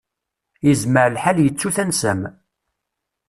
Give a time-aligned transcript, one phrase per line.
[0.65, 2.21] Yezmer lḥal yettu tansa-m.